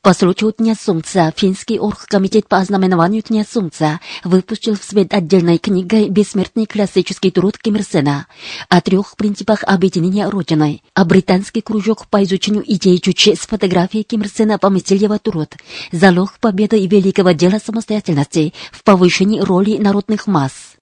[0.00, 0.14] По
[0.58, 7.32] Дня Солнца Финский оргкомитет по ознаменованию Дня Солнца выпустил в свет отдельной книгой «Бессмертный классический
[7.32, 8.26] труд Ким Ир Сена»
[8.68, 14.22] о трех принципах объединения Родины, а британский кружок по изучению идей Чучи с фотографией Ким
[14.22, 15.56] Ир Сена поместил его труд
[15.90, 20.77] «Залог победы и великого дела самостоятельности в повышении роли народных масс».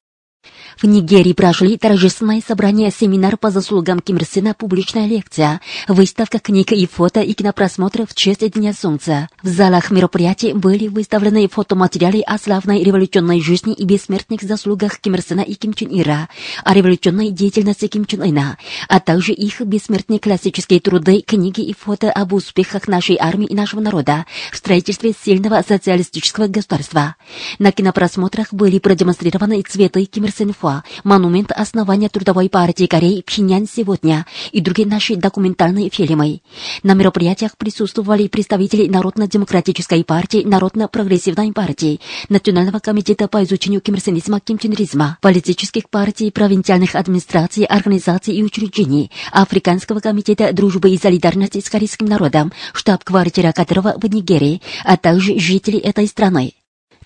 [0.76, 6.72] В Нигерии прошли торжественное собрание, семинар по заслугам Ким Ир Сена, публичная лекция, выставка книг
[6.72, 9.28] и фото и кинопросмотры в честь Дня Солнца.
[9.42, 15.22] В залах мероприятий были выставлены фотоматериалы о славной революционной жизни и бессмертных заслугах Ким Ир
[15.22, 16.28] Сена и Ким Чен Ира,
[16.62, 18.58] о революционной деятельности Ким Чен Ына,
[18.88, 23.80] а также их бессмертные классические труды, книги и фото об успехах нашей армии и нашего
[23.80, 27.16] народа в строительстве сильного социалистического государства.
[27.58, 33.66] На кинопросмотрах были продемонстрированы цветы Ким Ир Сен Уфа, монумент основания Трудовой партии Кореи Пхеньян
[33.66, 36.42] сегодня и другие наши документальные фильмы.
[36.82, 45.88] На мероприятиях присутствовали представители Народно-демократической партии, Народно-прогрессивной партии, Национального комитета по изучению кимрсенизма, кимченризма, политических
[45.88, 53.52] партий, провинциальных администраций, организаций и учреждений, Африканского комитета дружбы и солидарности с корейским народом, штаб-квартира
[53.52, 56.52] которого в Нигерии, а также жители этой страны.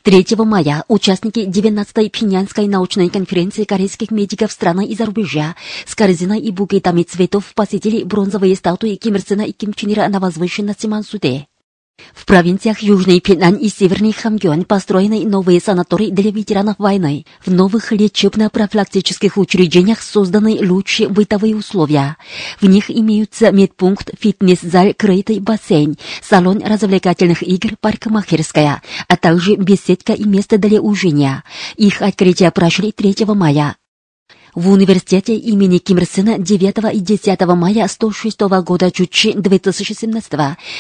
[0.02, 6.50] 3 мая участники 19-й Пинянской научной конференции корейских медиков страны и зарубежа с корзиной и
[6.50, 11.49] букетами цветов посетили бронзовые статуи Ким Ир Сена и Ким Чен Ира на возвышенности Мансуде.
[12.14, 17.24] В провинциях Южный Пинан и Северный Хамгён построены новые санатории для ветеранов войны.
[17.44, 22.16] В новых лечебно-профилактических учреждениях созданы лучшие бытовые условия.
[22.60, 30.24] В них имеются медпункт, фитнес-зал, крытый бассейн, салон развлекательных игр, парикмахерская, а также беседка и
[30.24, 31.44] место для ужина.
[31.76, 33.76] Их открытие прошли 3 мая.
[34.54, 40.32] В университете имени Ким Ир Сена 9 и 10 мая 106 года Чучи 2017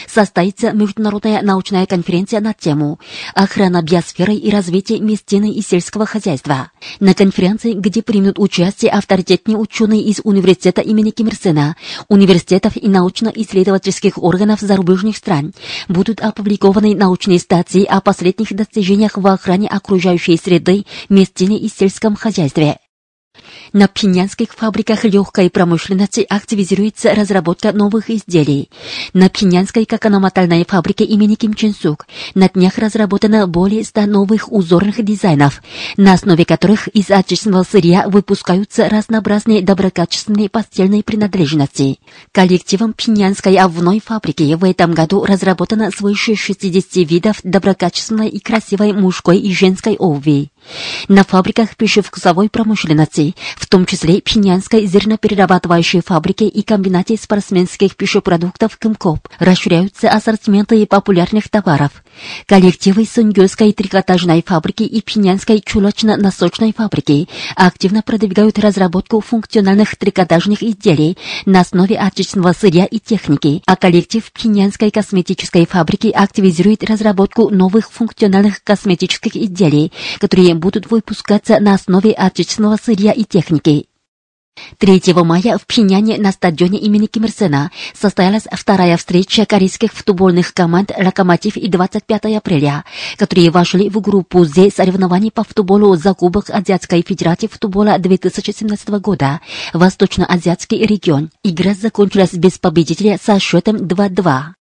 [0.08, 2.98] состоится международная научная конференция на тему
[3.34, 6.72] «Охрана биосферы и развитие местины и сельского хозяйства».
[6.98, 11.76] На конференции, где примут участие авторитетные ученые из университета имени Ким Ир Сена,
[12.08, 15.52] университетов и научно-исследовательских органов зарубежных стран,
[15.88, 22.78] будут опубликованы научные статьи о последних достижениях в охране окружающей среды, местины и сельском хозяйстве.
[23.72, 28.68] На пинянских фабриках легкой промышленности активизируется разработка новых изделий.
[29.12, 35.04] На пинянской кокономатальной фабрике имени Ким Чен Сук на днях разработано более 100 новых узорных
[35.04, 35.62] дизайнов,
[35.96, 41.98] на основе которых из отечественного сырья выпускаются разнообразные доброкачественные постельные принадлежности.
[42.32, 49.38] Коллективом пинянской обувной фабрики в этом году разработано свыше 60 видов доброкачественной и красивой мужской
[49.38, 50.50] и женской обуви.
[51.08, 59.28] На фабриках пищевкусовой промышленности, в том числе Пинянской зерноперерабатывающей фабрике и комбинате спортсменских пищепродуктов Кымкоп,
[59.38, 62.02] расширяются ассортименты популярных товаров.
[62.46, 71.16] Коллективы Сунгёльской трикотажной фабрики и Пинянской чулочно-носочной фабрики активно продвигают разработку функциональных трикотажных изделий
[71.46, 78.62] на основе отечественного сырья и техники, а коллектив Пинянской косметической фабрики активизирует разработку новых функциональных
[78.62, 83.86] косметических изделий, которые будут выпускаться на основе отечественного сырья и техники.
[84.78, 90.52] 3 мая в Пхеняне на стадионе имени Ким Ир Сена состоялась вторая встреча корейских футбольных
[90.54, 92.84] команд «Локомотив» и 25 апреля,
[93.16, 99.40] которые вошли в группу Z соревнований по футболу за Кубок Азиатской Федерации футбола 2017 года
[99.72, 101.30] Восточно-Азиатский регион.
[101.42, 104.59] Игра закончилась без победителя со счетом 2-2.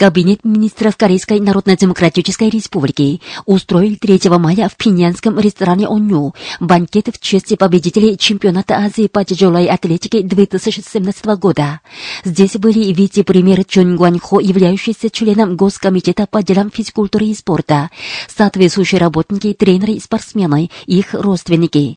[0.00, 7.58] Кабинет министров Корейской Народно-Демократической Республики устроил 3 мая в пинянском ресторане «Оню» банкет в честь
[7.58, 11.80] победителей чемпионата Азии по тяжелой атлетике 2017 года.
[12.24, 17.90] Здесь были вице-премьер Чон Гуаньхо, являющийся членом Госкомитета по делам физкультуры и спорта,
[18.34, 21.96] соответствующие работники, тренеры и спортсмены, их родственники.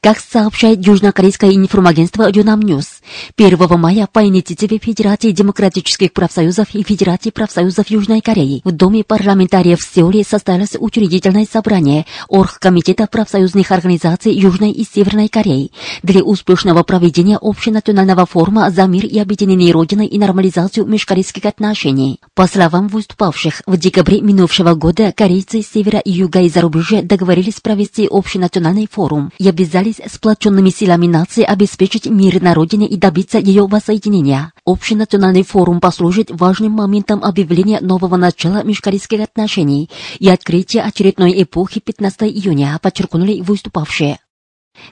[0.00, 3.00] Как сообщает южнокорейское информагентство Yonhap News,
[3.36, 9.80] 1 мая по инициативе Федерации демократических профсоюзов и Федерации профсоюзов Южной Кореи в Доме парламентариев
[9.80, 15.70] в Сеуле состоялось учредительное собрание Оргкомитета профсоюзных организаций Южной и Северной Кореи
[16.02, 22.20] для успешного проведения общенационального форума за мир и объединение Родины и нормализацию межкорейских отношений.
[22.34, 28.06] По словам выступавших, в декабре минувшего года корейцы севера и юга и зарубежья договорились провести
[28.10, 34.52] общенациональный форум и обязались сплоченными силами нации обеспечить мир на родине и добиться ее воссоединения.
[34.66, 39.88] Общенациональный форум послужит важным моментом объявления нового начала межкорейских отношений
[40.18, 44.18] и открытия очередной эпохи 15 июня, подчеркнули выступавшие.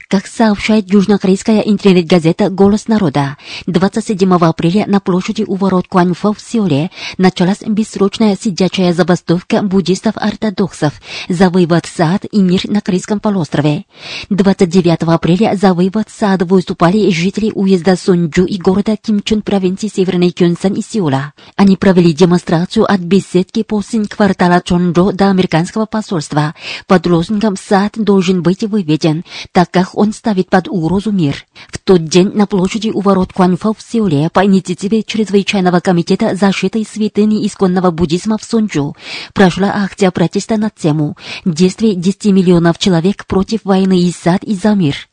[0.07, 6.91] Как сообщает южнокорейская интернет-газета «Голос народа», 27 апреля на площади у ворот Куаньфа в Сеуле
[7.17, 10.93] началась бессрочная сидячая забастовка буддистов-ортодоксов
[11.29, 13.85] за вывод сад и мир на Корейском полуострове.
[14.29, 20.73] 29 апреля за вывод сад выступали жители уезда Сунджу и города Кимчун провинции Северный Кюнсан
[20.73, 21.33] и Сеула.
[21.55, 26.55] Они провели демонстрацию от беседки по квартала Чонджо до американского посольства.
[26.87, 31.45] Под лозунгом «Сад должен быть выведен», так как он ставит под угрозу мир.
[31.67, 36.85] В тот день на площади у ворот Куанфа в Сеуле по инициативе Чрезвычайного комитета защиты
[36.85, 38.95] святыни исконного буддизма в Сонджу
[39.33, 44.75] прошла акция протеста на тему «Действие 10 миллионов человек против войны и сад и за
[44.75, 45.09] мир».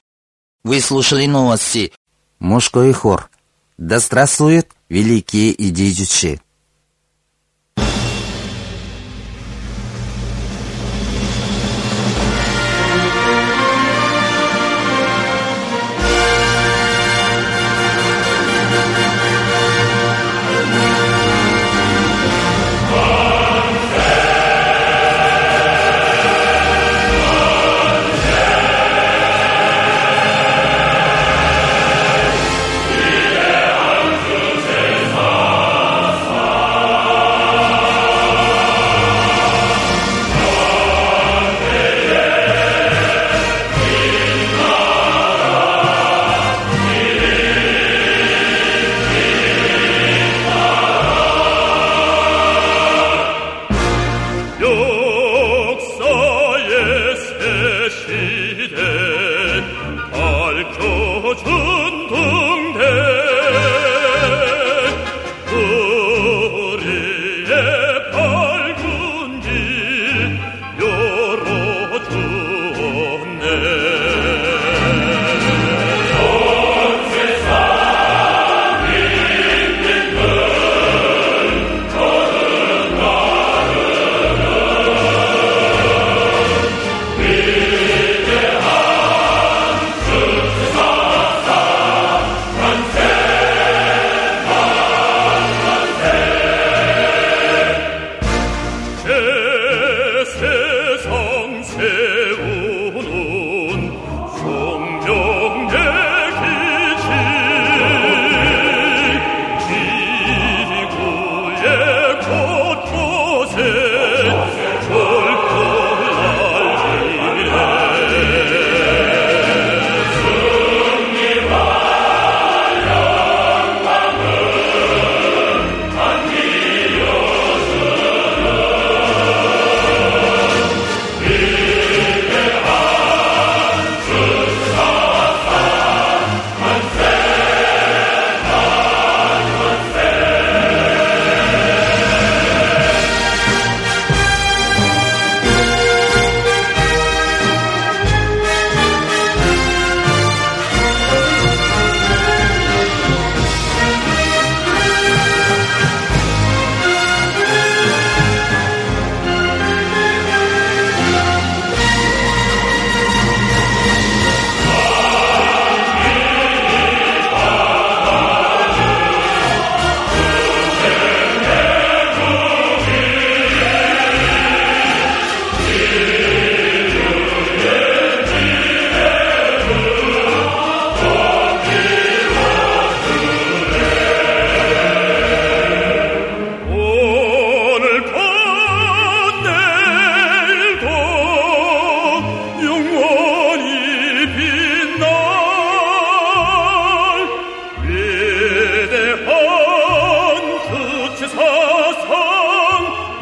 [0.62, 1.92] Вы слушали новости.
[2.38, 3.30] Мужской хор.
[3.78, 6.40] Да здравствует великие идеи 역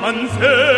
[0.09, 0.78] an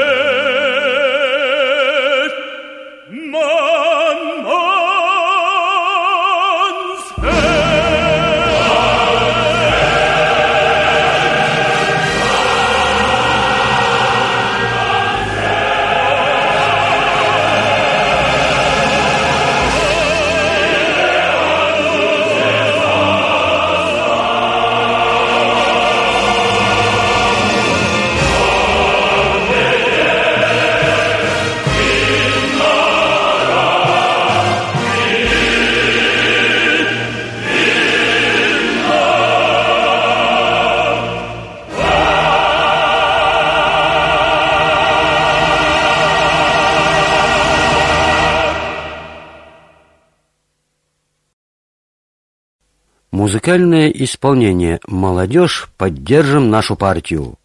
[53.30, 57.36] Музыкальное исполнение «Молодежь, поддержим нашу партию».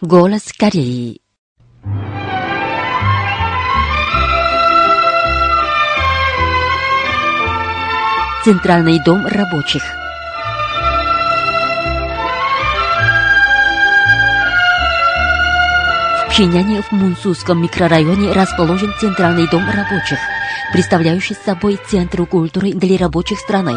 [0.00, 1.20] Голос Кореи.
[8.44, 9.82] Центральный дом рабочих.
[16.22, 20.20] В Пхеняне в Мунсусском микрорайоне расположен Центральный дом рабочих,
[20.72, 23.74] представляющий собой центр культуры для рабочих страны.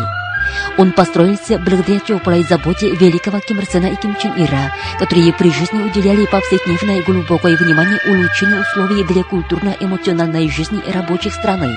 [0.78, 5.52] Он построился благодаря теплой заботе великого Ким Ир Сена и Ким Чен Ира, которые при
[5.52, 11.76] жизни уделяли повседневное глубокое внимание улучшению условий для культурно-эмоциональной жизни рабочих страны.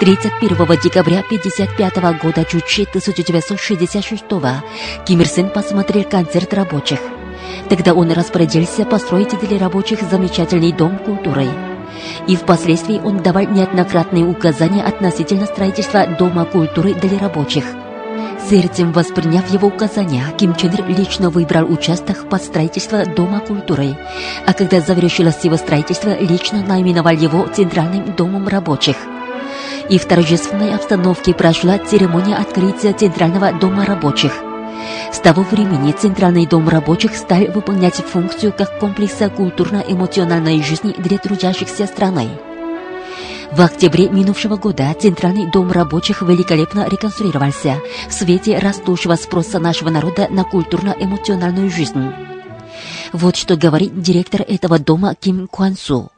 [0.00, 4.24] 31 декабря 1955 года Чучи 1966
[5.06, 7.00] Ким Ир Сен посмотрел концерт рабочих.
[7.68, 11.48] Тогда он распорядился построить для рабочих замечательный дом культуры.
[12.26, 17.64] И впоследствии он давал неоднократные указания относительно строительства Дома культуры для рабочих.
[18.48, 23.96] Сердцем восприняв его указания, Ким Чен Ир лично выбрал участок под строительство Дома культуры,
[24.46, 28.96] а когда завершилось его строительство, лично наименовал его Центральным домом рабочих.
[29.88, 34.32] И в торжественной обстановке прошла церемония открытия Центрального дома рабочих.
[35.11, 41.85] С того времени Центральный дом рабочих стал выполнять функцию как комплекса культурно-эмоциональной жизни для трудящихся
[41.85, 42.29] страны.
[43.51, 50.27] В октябре минувшего года Центральный дом рабочих великолепно реконструировался в свете растущего спроса нашего народа
[50.29, 52.11] на культурно-эмоциональную жизнь.
[53.11, 56.09] Вот что говорит директор этого дома Ким Куан-су.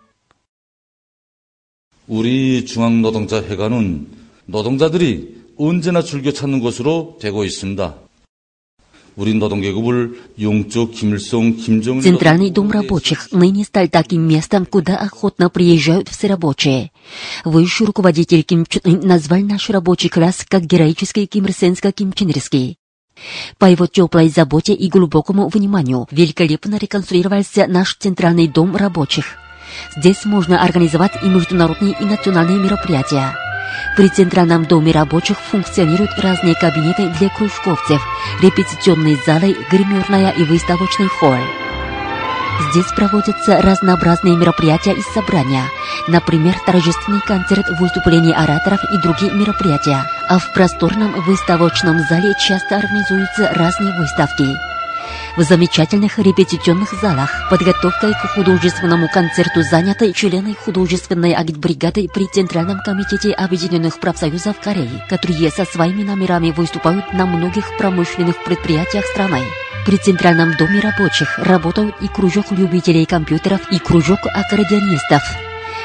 [2.08, 4.08] 우리 중앙노동자회관은
[4.46, 7.96] 노동자들이 언제나 즐겨 찾는 곳으로 되고 있습니다.
[12.03, 16.93] Центральный дом рабочих ныне стал таким местом, куда охотно приезжают все рабочие.
[17.45, 22.79] Высший руководитель Ким Ын назвал наш рабочий класс как героический кимрсенско-ким Чен Ирский.
[23.59, 29.37] По его теплой заботе и глубокому вниманию великолепно реконструировался наш Центральный дом рабочих.
[29.97, 33.48] Здесь можно организовать и международные, и национальные мероприятия.
[33.97, 38.01] При Центральном доме рабочих функционируют разные кабинеты для кружковцев,
[38.41, 41.39] репетиционные залы, гримерная и выставочный холл.
[42.71, 45.65] Здесь проводятся разнообразные мероприятия и собрания,
[46.09, 53.53] например, торжественный концерт, выступления ораторов и другие мероприятия, а в просторном выставочном зале часто организуются
[53.55, 54.78] разные выставки.
[55.37, 63.33] В замечательных репетиционных залах подготовкой к художественному концерту заняты члены художественной агитбригады при Центральном комитете
[63.33, 69.41] Объединенных профсоюзов Кореи, которые со своими номерами выступают на многих промышленных предприятиях страны.
[69.87, 75.23] При Центральном доме рабочих работают и кружок любителей компьютеров, и кружок аккордеонистов.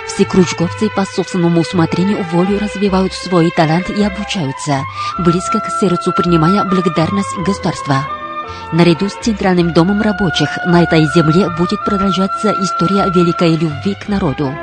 [0.08, 4.82] Все кружковцы по собственному усмотрению волю развивают свой талант и обучаются,
[5.20, 8.23] близко к сердцу принимая благодарность государства.
[8.72, 14.54] Наряду с Центральным домом рабочих на этой земле будет продолжаться история великой любви к народу.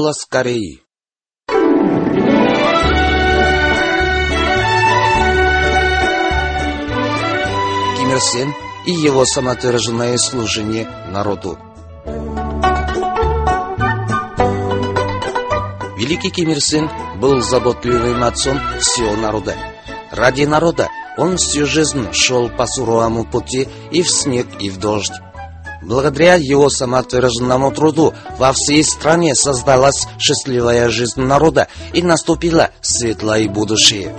[0.00, 0.80] Голос Кореи.
[7.96, 8.54] Ким Ир Сен
[8.86, 11.58] и его самоотверженное служение народу.
[15.98, 16.88] Великий Ким Ир Сен
[17.20, 19.54] был заботливым отцом всего народа.
[20.10, 25.12] Ради народа он всю жизнь шел по суровому пути и в снег, и в дождь.
[25.82, 34.14] Благодаря его самоотверженному труду во всей стране создалась счастливая жизнь народа и наступило светлое будущее.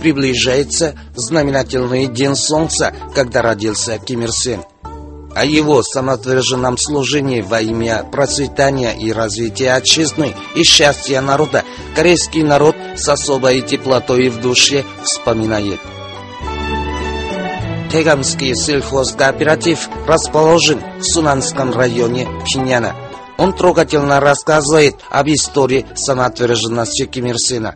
[0.00, 4.62] Приближается знаменательный день солнца, когда родился Ким Ир Сен.
[5.34, 11.62] О его самоотверженном служении во имя процветания и развития отчизны и счастья народа
[11.94, 15.78] корейский народ с особой теплотой в душе вспоминает.
[17.90, 22.94] Тегамский сельхозкооператив расположен в Сунанском районе Пхеньяна.
[23.36, 27.74] Он трогательно рассказывает об истории самоотверженности Ким Ир Сена.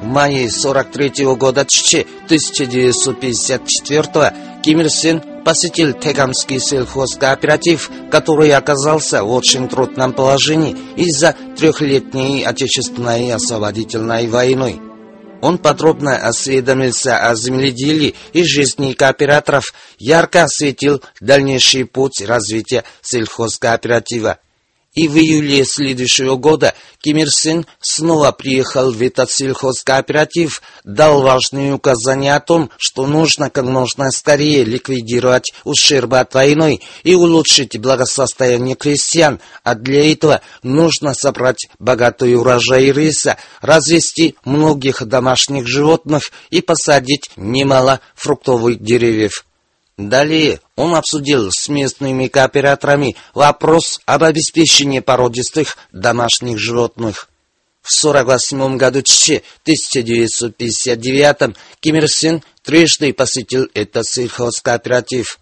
[0.00, 9.30] В мае 43 -го года 1954 Ким Ир Сен посетил Тегамский сельхозкооператив, который оказался в
[9.30, 14.80] очень трудном положении из-за трехлетней Отечественной освободительной войны.
[15.40, 24.38] Он подробно осведомился о земледелии и жизни кооператоров, ярко осветил дальнейший путь развития сельхозкооператива.
[24.94, 31.72] И в июле следующего года Ким Ир Сен снова приехал в этот сельхозкооператив, дал важные
[31.72, 38.76] указания о том, что нужно как можно скорее ликвидировать ущерб от войны и улучшить благосостояние
[38.76, 47.30] крестьян, а для этого нужно собрать богатый урожай риса, развести многих домашних животных и посадить
[47.36, 49.46] немало фруктовых деревьев.
[49.96, 57.28] Далее он обсудил с местными кооператорами вопрос об обеспечении породистых домашних животных.
[57.82, 65.38] В 48 году 1959 Ким Ир Сен трижды посетил этот сельхозкооператив.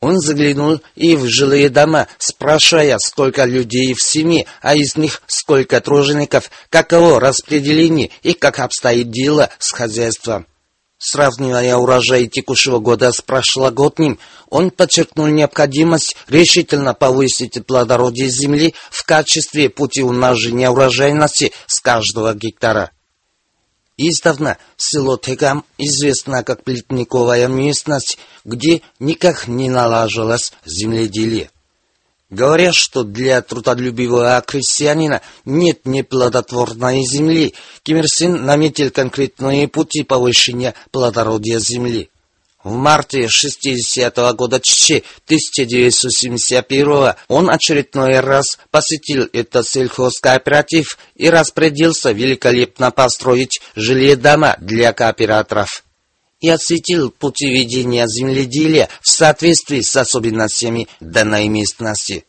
[0.00, 5.80] Он заглянул и в жилые дома, спрашивая, сколько людей в семье, а из них сколько
[5.80, 10.46] тружеников, каково распределение и как обстоит дело с хозяйством.
[10.98, 19.68] Сравнивая урожай текущего года с прошлогодним, он подчеркнул необходимость решительно повысить плодородие земли в качестве
[19.68, 22.92] пути умножения урожайности с каждого гектара.
[23.98, 31.50] Издавна село Тегам известно как плетниковая местность, где никак не налаживалось земледелие.
[32.28, 37.54] Говорят, что для трудолюбивого крестьянина нет неплодотворной земли.
[37.84, 42.10] Ким Ир Сен наметил конкретные пути повышения плодородия земли.
[42.64, 52.90] В марте 60 -го года 1971 он очередной раз посетил этот сельхозкооператив и распорядился великолепно
[52.90, 55.85] построить жилые дома для кооператоров
[56.40, 62.24] и осветил пути ведения земледелия в соответствии с особенностями данной местности.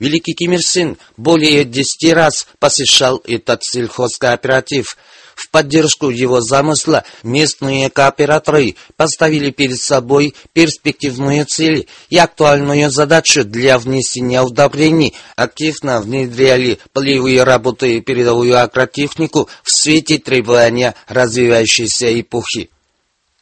[0.00, 4.96] Великий Ким Ир Сен более десяти раз посещал этот сельхозкооператив.
[5.36, 13.78] В поддержку его замысла местные кооператоры поставили перед собой перспективную цель и актуальную задачу для
[13.78, 22.70] внесения удобрений, активно внедряли полевые работы и передовую агротехнику в свете требования развивающейся эпохи.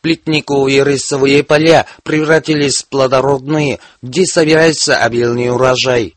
[0.02, 6.16] Плетниковые рисовые поля превратились в плодородные, где собирается обильный урожай.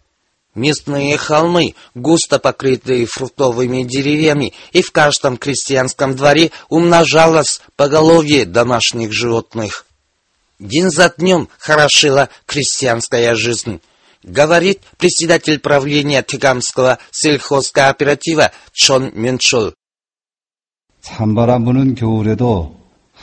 [0.55, 9.87] Местные холмы, густо покрытые фруктовыми деревьями, и в каждом крестьянском дворе умножалось поголовье домашних животных.
[10.59, 13.81] День за днем хорошила крестьянская жизнь,
[14.23, 19.73] говорит председатель правления Тигамского сельхозкооператива Чон Мюнчул.
[21.03, 22.74] 찬바람 부는 겨울에도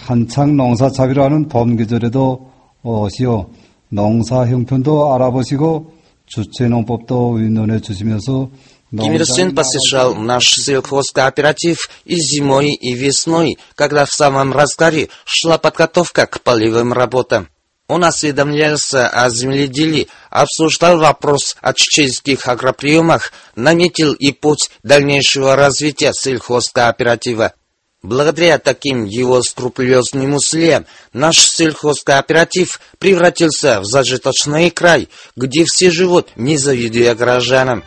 [0.01, 2.51] 한창 농사차기로 하는 봄 계절에도
[2.83, 3.49] 오시오
[3.89, 5.93] 농사 형편도 알아보시고
[6.27, 8.49] 주체농법도 의논해 주시면서
[8.89, 15.57] Ким Ир Сен посещал наш сельхозкооператив и зимой, и весной, когда в самом разгаре шла
[15.57, 17.49] подготовка к полевым работам.
[17.87, 27.53] Он осведомлялся о земледелии, обсуждал вопрос о чеченских агроприемах, наметил и путь дальнейшего развития сельхозкооператива.
[28.02, 36.56] Благодаря таким его скрупулезному слиям наш сельхозкооператив превратился в зажиточный край, где все живут, не
[36.56, 37.84] завидуя горожанам.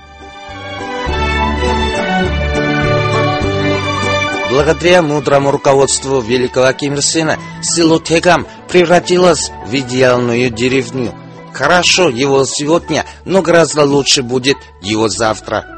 [4.49, 11.13] Благодаря мудрому руководству великого Ким Сына, село Тегам превратилось в идеальную деревню.
[11.51, 15.74] Хорошо его сегодня, но гораздо лучше будет его завтра.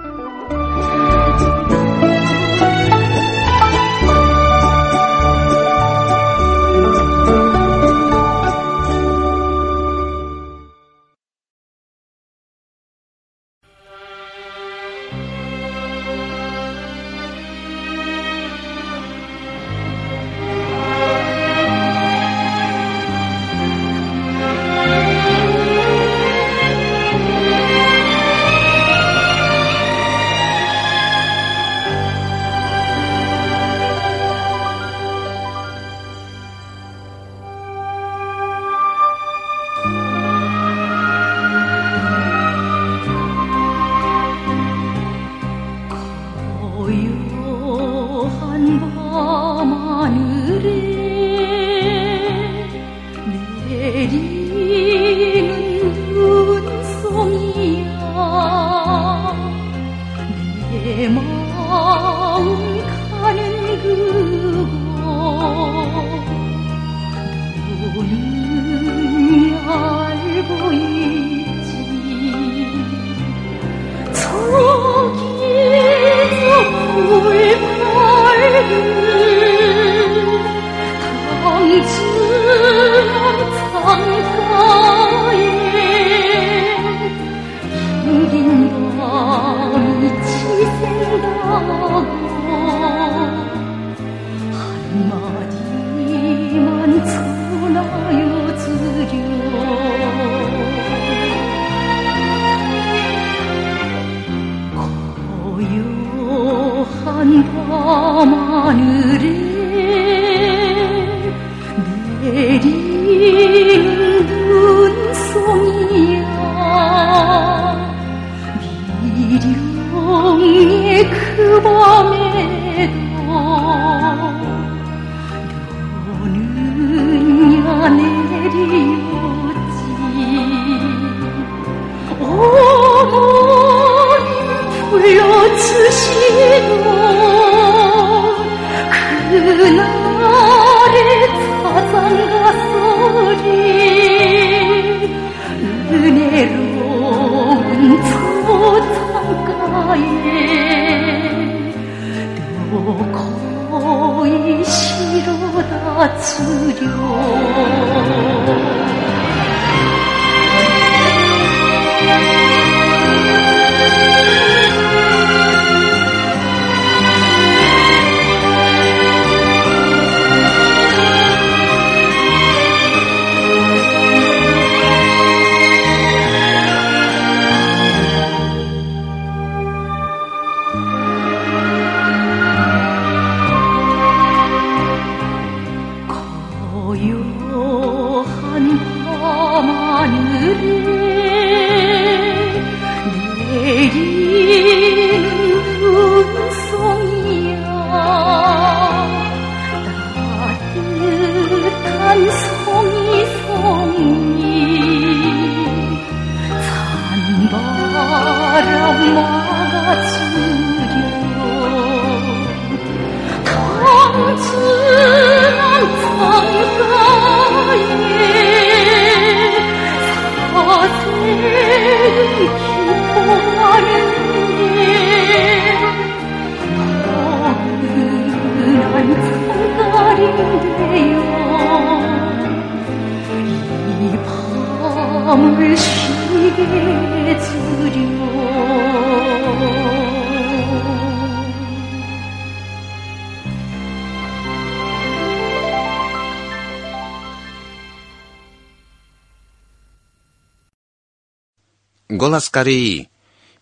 [252.09, 253.09] Голос Кореи.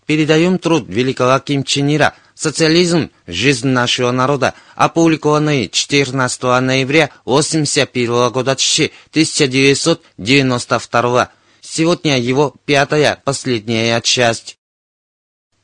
[0.05, 3.09] Передаем труд великого Ким Чен Ира «Социализм.
[3.25, 11.31] Жизнь нашего народа», опубликованный 14 ноября 1981 года 1992.
[11.61, 14.59] Сегодня его пятая, последняя часть.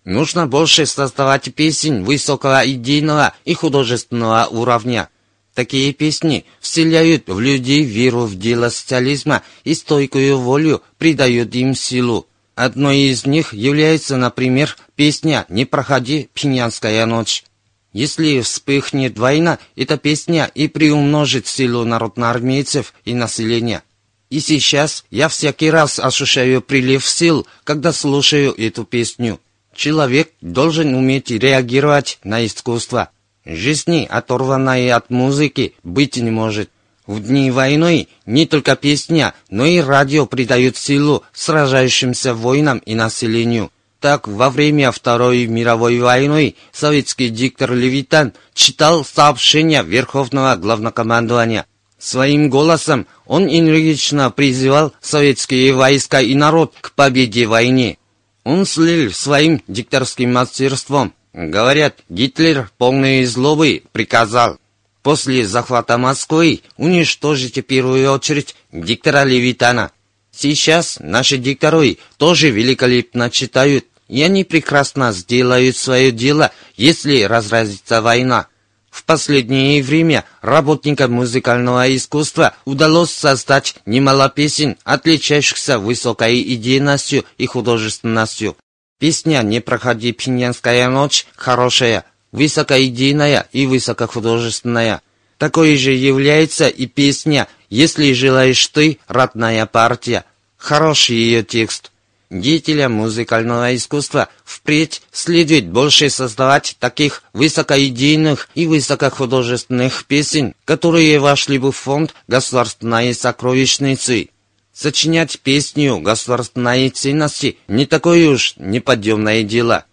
[0.04, 5.10] Нужно больше создавать песен высокого идейного и художественного уровня.
[5.54, 12.26] Такие песни вселяют в людей веру в дело социализма и стойкую волю придают им силу.
[12.62, 17.44] Одной из них является, например, песня «Не проходи, пьянская ночь».
[17.92, 23.82] Если вспыхнет война, эта песня и приумножит силу народноармейцев и населения.
[24.30, 29.40] И сейчас я всякий раз ощущаю прилив сил, когда слушаю эту песню.
[29.76, 33.10] Человек должен уметь реагировать на искусство.
[33.44, 36.70] Жизни, оторванной от музыки, быть не может.
[37.12, 43.70] В дни войны не только песня, но и радио придают силу сражающимся воинам и населению.
[44.00, 51.66] Так, во время Второй мировой войны советский диктор Левитан читал сообщения Верховного Главнокомандования.
[52.00, 57.98] Своим голосом он энергично призывал советские войска и народ к победе в войне.
[58.46, 61.14] Он слил своим дикторским мастерством.
[61.34, 64.61] Говорят, Гитлер, полный злобы, приказал
[65.02, 69.92] после захвата Москвы уничтожить в первую очередь диктора Левитана.
[70.32, 78.48] Сейчас наши дикторы тоже великолепно читают, и они прекрасно сделают свое дело, если разразится война.
[78.90, 88.58] В последнее время работникам музыкального искусства удалось создать немало песен, отличающихся высокой идейностью и художественностью.
[89.00, 95.02] Песня «Не проходи пинянская ночь» хорошая, высокоидейная и высокохудожественная.
[95.38, 100.26] Такой же является и песня «Если желаешь ты, родная партия».
[100.58, 101.92] Хороший ее текст.
[102.30, 111.74] Деятелям музыкального искусства впредь следует больше создавать таких высокоидейных и высокохудожественных песен, которые вошли бы
[111.74, 114.30] в фонд государственной сокровищницы.
[114.74, 119.84] Сочинять песню государственной ценности не такое уж неподъемное дело.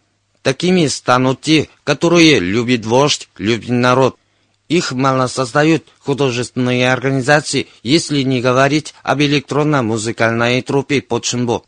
[0.48, 4.16] Такими станут те, которые любит вождь, любит народ.
[4.70, 11.64] Их мало создают художественные организации, если не говорить об электронно-музыкальной труппе Починбо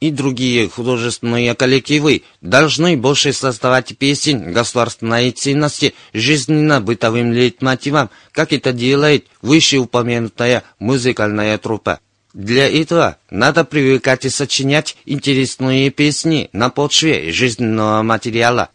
[0.00, 9.28] и другие художественные коллективы должны больше создавать песен государственной ценности жизненно-бытовым лейтмотивом, как это делает
[9.42, 12.00] вышеупомянутая музыкальная труппа.
[12.34, 18.70] Для этого надо привыкать и сочинять интересные песни на почве жизненного материала.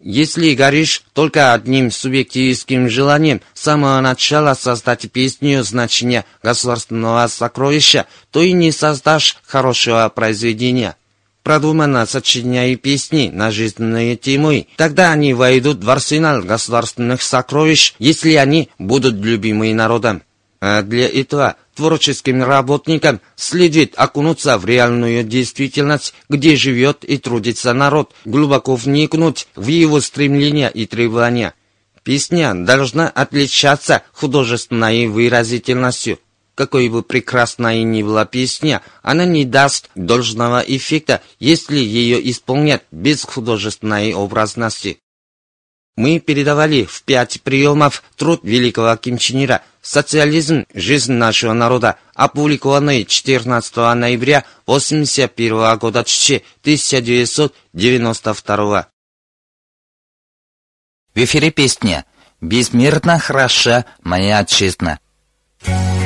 [0.00, 8.42] Если горишь только одним субъективистским желанием с самого начала создать песню значения государственного сокровища, то
[8.42, 10.96] и не создашь хорошего произведения.
[11.44, 18.70] Продуманно сочиняй песни на жизненные темы, тогда они войдут в арсенал государственных сокровищ, если они
[18.78, 20.22] будут любимы народом.
[20.66, 28.14] А для этого творческим работникам следует окунуться в реальную действительность, где живет и трудится народ,
[28.24, 31.52] глубоко вникнуть в его стремления и требования.
[32.02, 36.18] Песня должна отличаться художественной выразительностью.
[36.54, 43.22] Какой бы прекрасной ни была песня, она не даст должного эффекта, если ее исполнят без
[43.22, 44.98] художественной образности.
[45.96, 50.66] Мы передавали в пять приемов труд великого Ким Чен Ира «Социализм.
[50.72, 58.88] Жизнь нашего народа», опубликованный 14 ноября 1981 года 1992.
[61.14, 62.06] В эфире песня
[62.40, 64.98] «Безмерно хороша моя отчизна».
[65.60, 66.03] 푸르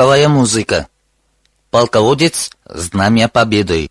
[0.00, 0.88] духовая музыка.
[1.70, 3.90] Полководец— знамя победы.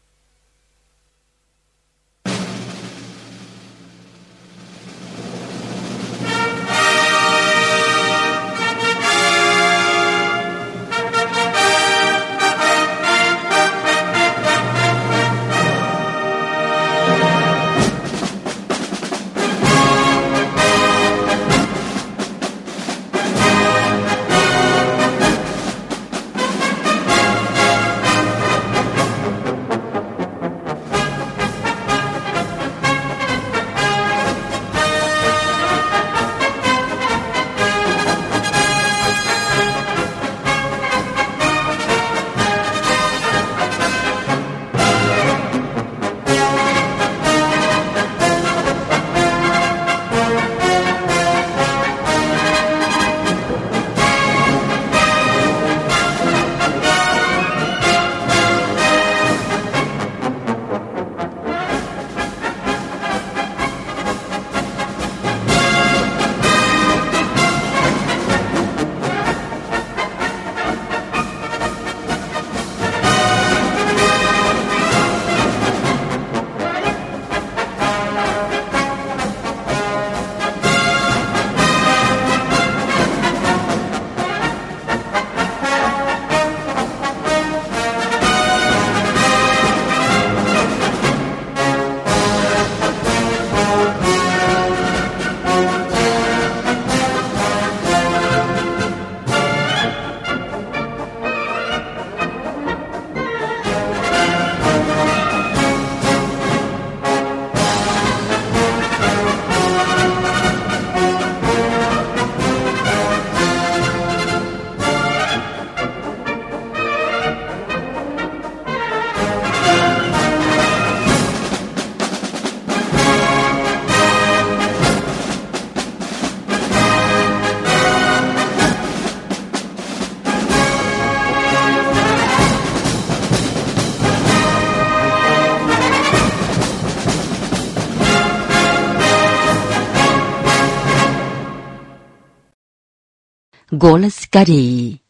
[143.80, 145.02] Голос Кореи.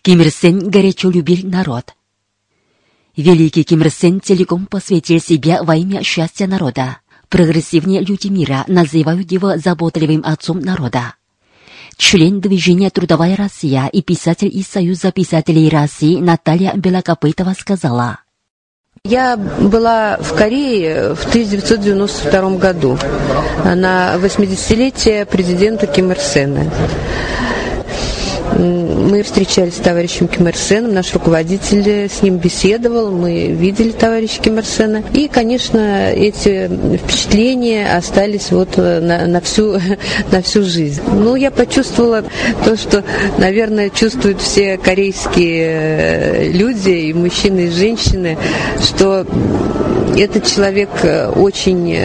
[0.00, 1.92] Ким Ир Сен горячо любил народ.
[3.14, 6.96] Великий Ким Ир Сен целиком посвятил себя во имя счастья народа.
[7.28, 11.16] Прогрессивные люди мира называют его заботливым отцом народа.
[11.98, 18.20] Член движения «Трудовая Россия» и писатель из Союза писателей России Наталья Белокопытова сказала.
[19.04, 22.98] Я была в Корее в 1992 году
[23.62, 26.72] на 80-летие президента Ким Ир Сена.
[28.60, 34.38] Мы встречались с товарищем Ким Ир Сеном, наш руководитель с ним беседовал, мы видели товарища
[34.42, 35.02] Ким Ир Сена.
[35.14, 39.80] И, конечно, эти впечатления остались вот на, на, всю,
[40.30, 41.00] на всю жизнь.
[41.10, 42.22] Ну, я почувствовала
[42.62, 43.02] то, что,
[43.38, 48.36] наверное, чувствуют все корейские люди, и мужчины, и женщины,
[48.82, 49.26] что
[50.18, 50.90] этот человек
[51.34, 51.96] очень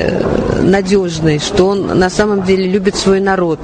[0.62, 3.60] надежный, что он на самом деле любит свой народ,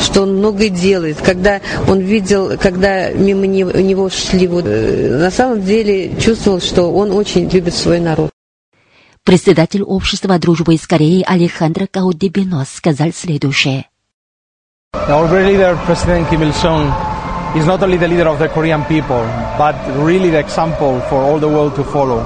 [0.00, 1.16] что он многое делает.
[1.22, 7.48] Когда он видел, когда мимо него шли, вот, на самом деле чувствовал, что он очень
[7.48, 8.30] любит свой народ.
[9.24, 13.86] Председатель общества дружбы из Кореи Алехандро Каудебинос сказал следующее.
[14.94, 16.90] Our great leader, President Kim Il-sung,
[17.54, 19.22] is not only the leader of the Korean people,
[19.58, 22.24] but really the example for all the world to follow.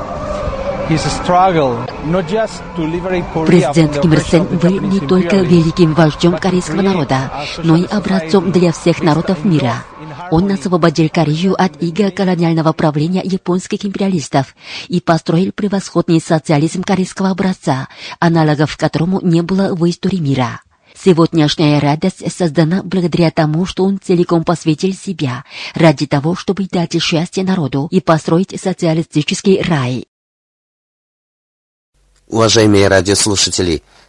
[3.47, 7.31] Президент Ким Ир Сен был не только великим вождем корейского народа,
[7.63, 9.85] но и образцом для всех народов мира.
[10.31, 14.55] Он освободил Корею от иго колониального правления японских империалистов
[14.89, 17.89] и построил превосходный социализм корейского образца,
[18.21, 20.61] аналогов которому не было в истории мира.
[20.95, 25.45] Сегодняшняя радость создана благодаря тому, что он целиком посвятил себя
[25.75, 30.07] ради того, чтобы дать счастье народу и построить социалистический рай.
[32.29, 33.83] Уважаемые радиослушатели,